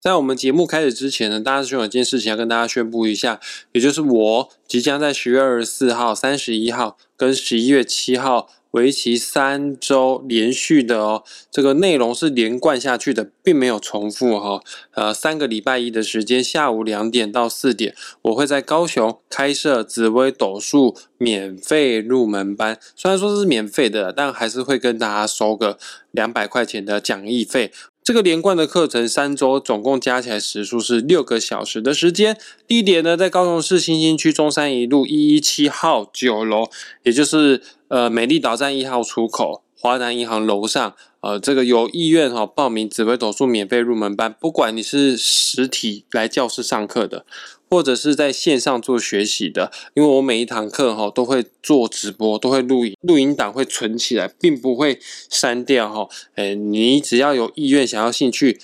[0.00, 3.40] 在我们节目开始之前呢，大家兄有一件事情要跟大家宣布一下，
[3.72, 14.62] 也就是我即将在十月二十四号、三十一号跟十一月七号，为期三周连续的哦，这个内容是连贯下去的，并没有重复哈。
[14.92, 22.78] 呃，三个礼拜一的时间，下午两点到四点，我会在高雄开设紫微斗数免费入门班。
[22.94, 25.76] 虽然说是免费的，但还是会跟大家收个
[26.12, 27.72] 两百块钱的讲义费。
[28.08, 32.38] 这个连贯的课程三周，总共加起来时数是六个小时的时间。
[32.66, 36.70] 地点呢，在高雄市新兴区中山一路一一七号九楼，
[37.02, 40.94] 也就是呃美丽岛站一号出口，华南银行楼上。
[41.20, 47.24] 呃，这个有意愿哈报名紫微斗数免费入门班，不管你是实体来教室上课的。
[47.70, 56.08] 或者是在线上做学习的，因为我每一堂课哈都会做直播，都会录影，录影档会存起来，并不会删掉哈。
[56.36, 58.58] 哎，你只要有意愿、想要兴趣，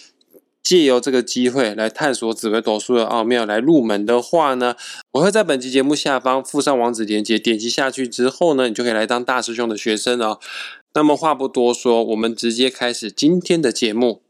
[0.62, 4.74] 借由这个机会来探索紫微斗数的奥妙，来入门的话呢，
[5.12, 10.40] 我会在本期节目下方附上网址链接，点击下去之后呢，你就可以来当大师兄的学生哦。
[10.96, 14.22] 那么话不多说，我们直接开始今天的节目。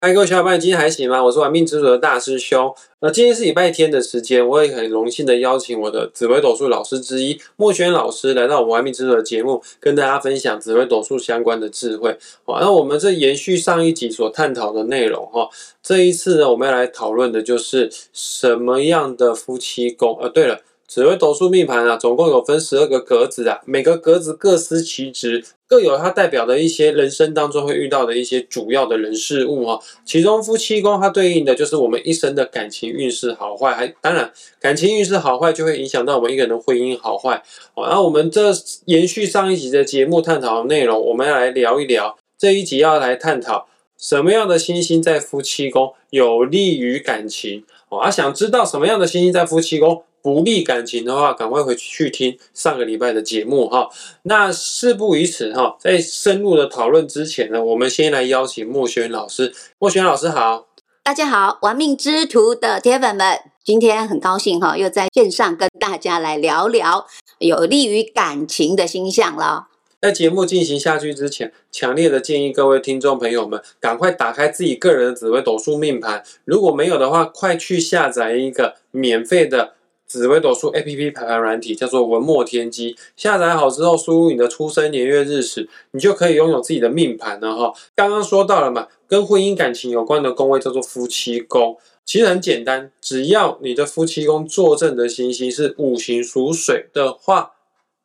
[0.00, 1.24] 嗨，各位小伙伴，今天还行吗？
[1.24, 2.72] 我是玩命之主的大师兄。
[3.00, 12.16] 那今天是礼拜天的时间，我也很荣幸的邀请我的紫微斗数老师之一莫轩老师来到我们玩命之主的节目，跟大家分享紫微斗数相关的智慧。
[12.44, 15.50] 好，那我们这延续上一集所探讨的内容哈，
[15.82, 20.16] 这一次呢，我们要来讨论的就是什么样的夫妻宫。
[20.20, 20.60] 呃，对了。
[20.88, 29.80] 紫微斗数命盘啊，总共有分十二个格子啊，每个格子各司其职，各有它代表的一些人生当中会遇到的一些主要的人事物哈。
[30.04, 37.42] 其中夫妻宫它对应的就是我们一生的感情运势好坏，还当然感情运势好坏就会影响到我们一个人的婚姻好坏。
[37.74, 38.52] 好，那我们这
[38.84, 47.64] 延续上一集的节目探讨的内容，我们要来聊一聊这一集要来探讨什么样的星星在夫妻宫有利于感情。
[47.88, 50.02] 哦，啊，想知道什么样的星星在夫妻宫？
[50.22, 53.88] 不利感情的话，赶快回去听上个礼拜的节目哈。
[54.22, 59.52] 那事不宜迟哈，在深入的讨论之前呢，我们先来邀请莫轩老师。
[59.80, 60.68] 莫轩老师好，
[61.02, 67.06] 大家好，玩命之徒的铁粉们，今天很高兴哈，又在线上跟大家来聊聊
[67.38, 69.66] 有利于感情的星象了。
[70.00, 79.74] 在节目进行下去之前，强烈的建议各位听众朋友们，赶快打开自己个人的紫微斗数命盘，如果没有的话，快去下载一个免费的。
[80.12, 87.72] 紫微斗数 A P P 排盘软体叫做文墨天机，下载好之后，输入你的出生年月日时，你就可以拥有自己的命盘了哈。
[87.96, 97.52] 刚刚说到了嘛，跟婚姻感情有关的宫位叫做夫妻宫，其实很简单，只要你的夫妻宫坐镇的星星是五行属水的话，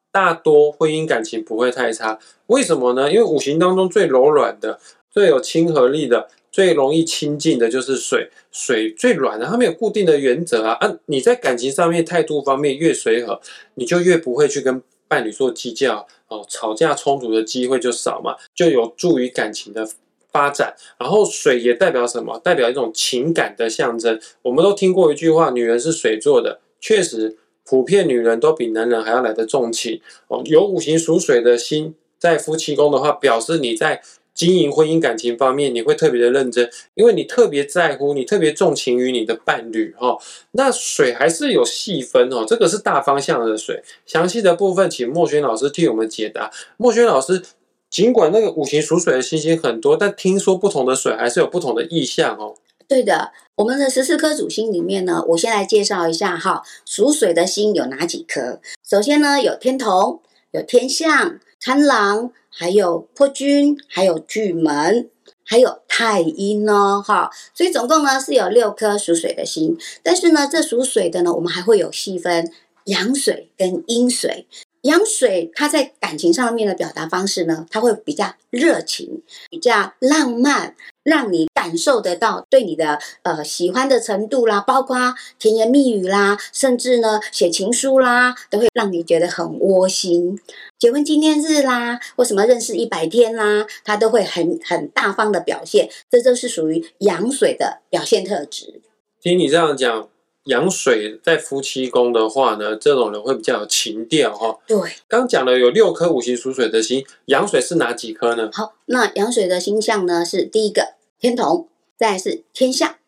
[0.09, 2.17] 大多婚姻感情不会太差。
[2.45, 3.11] 为什么呢？
[3.11, 4.79] 因为五行当中最柔软的、
[5.11, 6.29] 最有亲和力的。
[6.57, 10.73] 最容易亲近的就是水，水最软的，它没有固定的原则啊。
[10.73, 13.39] 啊，你在感情上面态度方面越随和，
[13.75, 19.87] 你就越不会去跟伴侣做计较哦，吵架冲突的机会就少嘛，就有助于感情的
[20.31, 20.73] 发展。
[20.99, 22.39] 然后水也代表什么？
[22.39, 24.19] 代表一种情感的象征。
[24.41, 30.41] 我们都听过一句话，女人是水做的，确实，普遍女人都比男人还要来得重情哦。
[30.45, 34.01] 有五行属水的心在夫妻宫的话，表示你在。
[34.37, 40.15] 经营婚姻感情方面，你会特别的认真，因为你特别在乎，你特别重情于你的伴侣哈。
[40.51, 46.51] 那水还是有细分哦，这个是大方向的水，详细的部分请莫轩老师替我们解答。
[46.77, 47.41] 莫轩老师，
[47.89, 52.53] 尽管那个五行属水的星星很多，但听说不同的水还是有不同的意象哦。
[52.87, 58.61] 对的，我们的十四颗主星里面呢，我先来介绍一下哈，属水的星有哪几颗？
[58.87, 60.21] 首先呢，有天同，
[60.51, 61.39] 有天象。
[61.67, 65.09] 贪狼，还有破军，还有巨门，
[65.43, 69.77] 还有太阴哦，哈，所以总共呢是有六颗属水的星。
[70.01, 72.49] 但是呢，这属水的呢，我们还会有细分
[72.85, 74.47] 阳水跟阴水。
[74.83, 80.73] 阳水它在感情上面的表达方式呢，它会比较热情，比较浪漫。
[81.07, 90.37] 让你感受得到对你的呃喜欢的程度啦，包括甜言蜜语啦，甚至呢写情书啦，都会让你觉得很窝心。
[90.77, 98.81] 结婚纪念日啦，或什么认识一百天啦，他都会很很大方的表现，这都是属于阳水的表现特质。
[99.21, 100.09] 听你这样讲。
[100.47, 104.57] 阳水在夫妻宫的话呢，这种人会比较有情调哈。
[104.65, 108.49] 对，刚讲了有六颗五行属水的星，阳水是哪几颗呢？
[108.53, 111.67] 好，那阳水的星象呢是第一个天同，
[111.97, 112.99] 再是天下，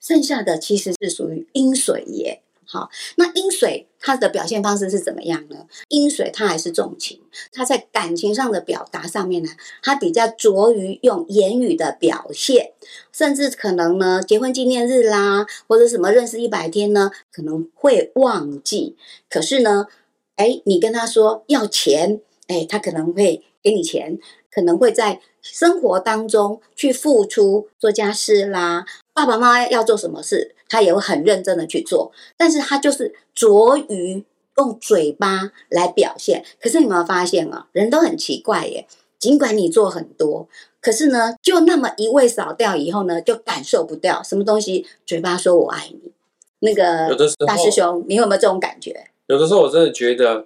[0.00, 2.42] 剩下的其实是属于阴水耶。
[2.70, 5.66] 好，那阴水他的表现方式是怎么样呢？
[5.88, 9.48] 阴水他还是重情，他在感情上的表达上面呢，
[9.82, 12.72] 他比较着于用言语的表现，
[13.10, 18.96] 甚至可能呢，结婚纪念日啦，或者什么认识一百天呢，可能会忘记。
[19.30, 19.86] 可是呢，
[20.36, 24.18] 哎，你跟他说要钱，哎，他可能会给你钱，
[24.58, 28.84] 可能会在生活当中去付出，做家事啦，
[29.14, 30.56] 爸爸妈妈要做什么事。
[30.68, 34.22] 他也会很认真的去做，但是他就是着于
[34.58, 36.44] 用嘴巴来表现。
[36.60, 37.68] 可是你有没有发现啊？
[37.72, 38.86] 人都很奇怪耶。
[39.18, 40.46] 尽管你做很多，
[40.82, 44.84] 可是呢，就那么一味扫掉以后呢，就感受不掉什么东西。
[45.06, 46.12] 嘴巴说我爱你，
[46.58, 47.16] 那个
[47.46, 49.10] 大师兄，你有没有这种感觉？
[49.28, 50.44] 有的时候我真的觉得，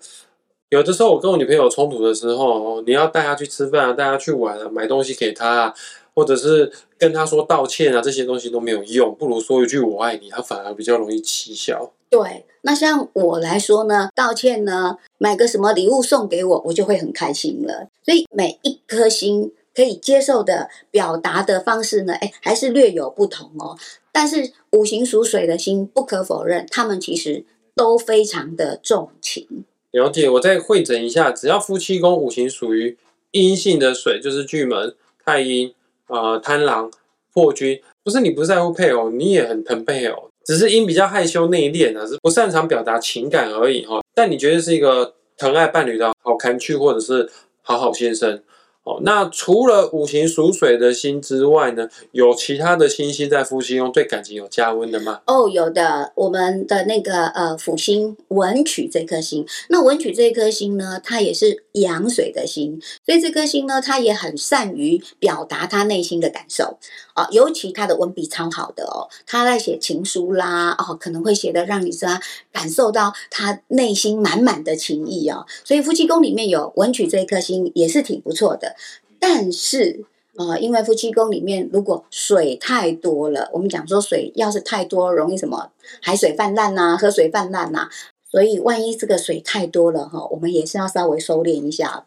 [0.72, 5.64] 有的时候我跟我女朋友冲突的时候，你要带她去吃饭啊，带她去玩啊，买东西给她。
[5.64, 5.74] 啊
[6.14, 11.90] 或者是跟她说道歉啊，这些东西都没有用，不如说一句“我爱你”，她反而比较容易起效。
[12.10, 17.88] 对，那像我来说呢，道歉呢，买个什么礼物送给我，我就会很开心了。
[18.04, 23.78] 所以每一颗心可以接受的表达的方式呢，哎，还是略有不同哦。
[24.12, 29.64] 但是五行属水的心，不可否认，他们其实都非常的重情。
[29.92, 32.98] 了解，我再会诊一下，只要夫妻宫五行属于
[33.30, 34.94] 阴性的水，就是巨门、
[35.24, 35.72] 太阴。
[36.08, 36.90] 呃，贪狼、
[37.32, 44.02] 破军，不是你不在乎配偶，你也很疼配偶，只是因比较害羞内敛啊，是不擅长表达情感而已哈。
[44.14, 47.30] 但你觉得是一个疼爱伴侣的好看去，或者是
[47.62, 48.42] 好好先生。
[48.84, 55.20] 哦，那除了五行属水的星之外呢，有其他的星星在夫妻宫对感情有加温的吗？
[55.26, 66.78] 哦，有的，我们的那个呃辅星文曲这颗星，那文曲这颗星呢，它也是阳水的星，所以这颗星呢，它也很善于表达他内心的感受
[67.14, 72.08] 啊，尤其他的文笔超好的哦，他在写情书啦，哦，可能会写的让你说
[72.50, 78.71] 感受到他内心满满的情意哦，所以夫妻宫里面有文曲这颗星也是挺不错的。
[79.19, 80.04] 但是
[80.36, 85.70] 呃，因为夫妻宫里面如果水太多了，我们讲说水要是太多，容易什么
[86.00, 87.88] 海水泛滥呐，河水泛滥呐，
[88.30, 92.06] 所以万一这个水太多了哈，我们也是要稍微收敛一下。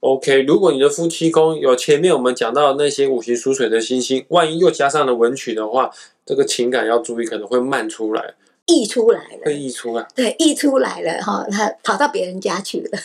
[0.00, 5.90] OK，如果你的夫妻宫有前面我们讲到那些五行属水的星星，万一又加上了文曲的话，
[6.26, 8.34] 这个情感要注意，可能会漫出来。
[8.66, 12.98] 溢出来了，会溢出来，对，溢出来了哈，他跑到别人家去了。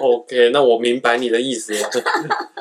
[0.00, 1.90] OK，那我明白你的意思了。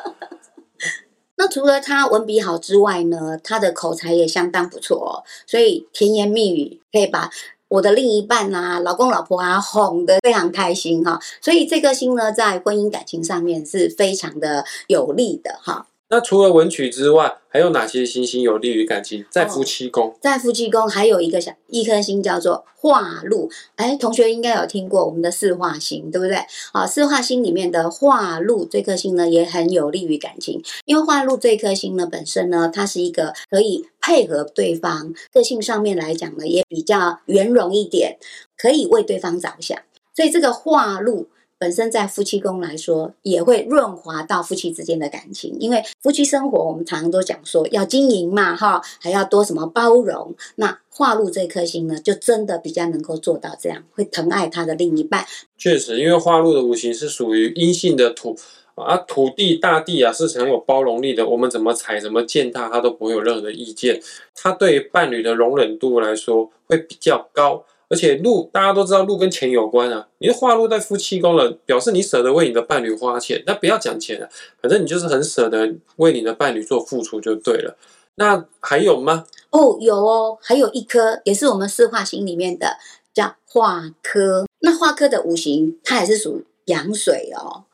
[1.42, 7.32] 那除了他文笔好之外呢，他的口才也相当不错，哦所以甜言蜜语可以把
[7.68, 11.20] 我的另一半啊、老公老婆啊哄得非常开心哈。
[11.42, 15.88] 所以这颗星呢，在婚姻感情上面是非常的有利的哈。
[16.12, 19.26] 那除了文曲之外，还有哪些星星有利于感情？
[19.32, 23.50] 在夫妻宫，在夫妻宫还有一个小一颗星叫做化禄。
[23.78, 26.36] 哎，同学应该有听过我们的四化星，对不对？
[26.74, 30.62] 啊，四化星里面的化禄这颗星呢，也很有利于感情。
[30.84, 38.18] 因为化禄这颗星呢，本身呢，它是一个可以配合对方个性上面来讲呢，也比较圆融一点，
[38.58, 39.80] 可以为对方着想。
[40.14, 41.30] 所以这个化禄。
[41.62, 50.34] 本身在夫妻宫来说，也会润滑到夫妻之间的感情，因为夫妻生活我们常常都讲说要经营嘛，哈，还要多什么包容。
[50.56, 55.24] 那化禄这颗星呢，就真的比较能够做到这样，会疼爱他的另一半。
[55.56, 58.36] 确实，因为化禄的五行是属于阴性的土
[58.74, 64.02] 啊，土地大地啊是很有包容力的，我们怎么踩怎么践踏，他都不会有任何的意见。
[64.34, 67.64] 他对伴侣的容忍度来说会比较高。
[67.92, 70.08] 而且路大家都知道，路跟钱有关啊。
[70.20, 73.44] 你的花路在夫妻宫了，表示你舍得为你的伴侣花钱。
[73.46, 74.30] 那不要讲钱了，
[74.62, 77.76] 反正你就是很舍得为你的伴侣做付出就对了。
[78.16, 79.26] 那还有吗？
[79.50, 82.78] 哦，有哦，还有一颗也是我们四化星里面的，
[83.14, 84.46] 叫化科。
[84.62, 87.66] 那化科的五行它也是属阳水哦。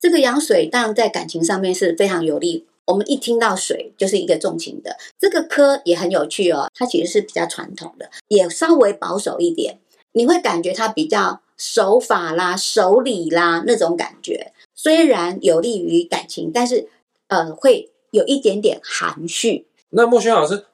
[0.00, 2.66] 这个阳水当然在感情上面是非常有利。
[2.86, 6.70] 我们一听到水就是一个重情的，这个科也很有趣哦。
[6.74, 9.78] 它其实是比较传统的，也稍微保守一点。
[10.12, 14.52] 你会感觉它比较守法啦、守礼啦那种感觉。
[14.74, 16.88] 虽然有利于感情，但是
[17.28, 19.66] 呃，会有一点点含蓄。
[19.90, 20.64] 那莫轩老师，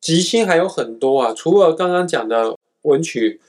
[0.00, 3.40] 吉星还有很多啊，除了刚刚讲的文曲、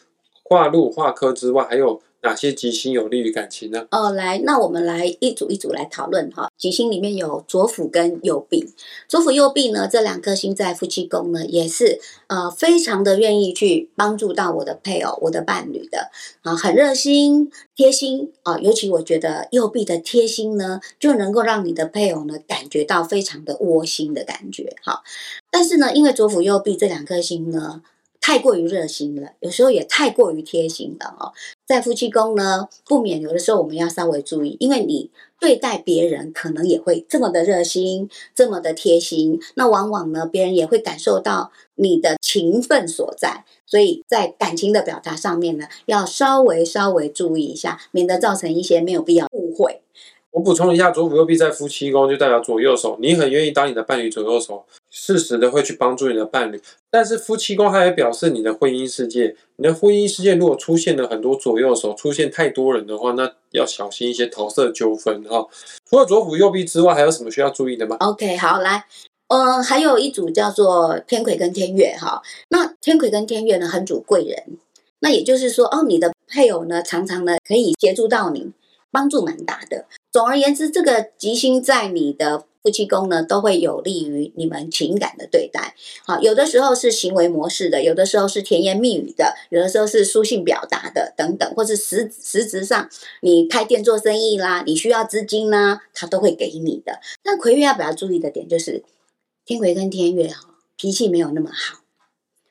[0.44, 2.02] 画禄、画科之外，还有。
[2.25, 3.86] 哪些吉星有利于感情呢？
[3.91, 6.50] 哦，来，那我们来一组一组来讨论哈。
[6.58, 8.67] 吉星里面有左辅跟右弼，
[9.08, 16.10] 左辅右弼呢，这两颗星在夫妻宫呢，也是呃非常的愿意去帮助到我的配偶、我的伴侣的
[16.41, 18.58] 啊，很热心、贴心啊。
[18.58, 25.03] 尤其我觉得右弼的贴心呢，就能够让你的配偶呢感觉到非常的窝心的感觉哈。
[25.51, 27.84] 但是呢，因为左辅右弼这两颗星呢。
[28.25, 31.32] 太过于热心了，有时候也太过于贴心了哦。
[31.63, 49.82] 在夫妻宫呢，不免有的时候我们要稍微注意，因为你对待别人可能也会这么的热心，这么的贴心，那往往呢，别人也会感受到你的情分所在，所以在感情的表达上面呢，要稍微稍微注意一下，免得造成一些没有必要误会。
[50.32, 54.65] 我补充一下，左辅右弼在夫妻宫就代表左右手，你很愿意当你的伴侣左右手，
[54.98, 56.62] 适时的会去帮助你的伴侣。
[56.90, 65.46] 但是夫妻宫它也表示你的婚姻世界，你的婚姻世界如果出现了很多左右手，出现太多人的话，那要小心一些桃色纠纷哈。
[65.90, 68.86] 除了左辅右弼之外，还有什么需要注意的吗？OK，好，来，
[69.28, 72.22] 呃，还有一组叫做天魁跟天月哈。
[72.48, 74.58] 那天魁跟天月呢，很主贵人，
[75.00, 78.54] 那也就是说，哦，你的配偶呢，常常呢可以协助到你。
[78.92, 79.84] 帮助蛮大的。
[80.10, 85.75] 总而言之，这个吉星在你的夫妻宫呢，都会有利于你们情感的对待。
[86.03, 92.89] 好，有的时候是行为模式的，有的时候是甜言蜜语的，有的时候是书信表达的，等等，或是实实质上
[93.22, 97.00] 你开店做生意啦，你需要资金啦，他都会给你的。
[97.22, 98.84] 但魁月要比较注意的点就是，
[99.45, 101.81] 天魁跟天月哈，脾气没有那么好，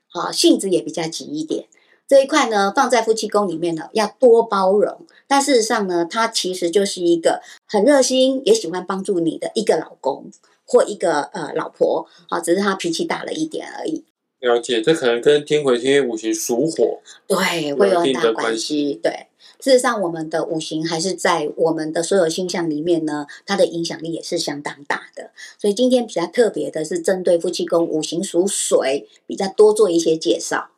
[0.06, 1.64] 好性子也比较急一点。
[2.06, 5.06] 这一块呢，放在夫妻宫里面呢，要多包容。
[5.26, 10.30] 但事实上呢，他其实就是一个很热心，也喜欢帮助你的一个老公
[10.66, 14.04] 或一个呃老婆啊，只是他脾气大了一点而已。
[14.40, 19.00] 了解，这可能跟天魁天月五行属火，对，会有很大关系。
[19.02, 25.30] 对，事实上，我们的五行还是在我们的所有星象里面呢，它的影响力也是相当大的。
[25.58, 30.68] 所以今天比较特别的是，针对夫妻宫五行属水，比较多做一些介绍。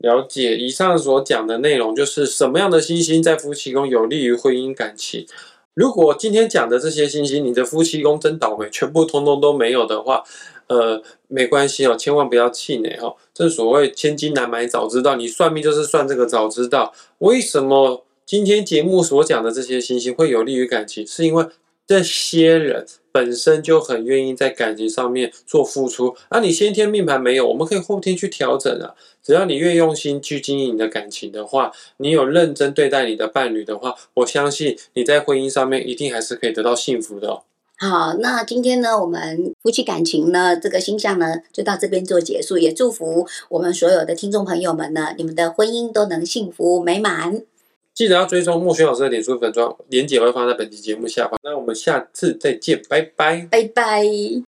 [0.00, 5.26] 了解以上所讲的内容，就是什么样的星星在夫妻宫有利于婚姻感情。
[5.74, 10.24] 如果今天讲的这些星星，你的夫妻宫真倒霉，全部通通都没有的话，
[10.68, 13.16] 呃，没关系哦，千万不要气馁哦。
[13.34, 16.92] 正所谓千金难买早知道，你算命就是算这个早知道。
[17.18, 21.06] 为什么今天节目所讲的这些星星会有利于感情？
[21.06, 21.46] 是因为
[21.90, 26.14] 这些人本身就很愿意在感情上面做付出。
[26.28, 28.94] 啊，你先天命盘没有，我们可以后天去调整啊。
[29.20, 37.42] 只要你越用心去经营你的感情的话，你有认真对待你的伴侣的话，我相信你在婚姻上面一定还是可以得到幸福的。
[37.76, 42.56] 好，那今天呢，我们夫妻感情呢，这个星象呢，就到这边做结束。
[42.56, 47.42] 也祝福我们所有的听众朋友们呢，你们的婚姻都能幸福美满。
[47.94, 51.38] 记得要追踪莫轩老师的脸书粉妆，链接会放在本期节目下方。
[51.42, 54.42] 那我们下次再见，拜拜，拜拜。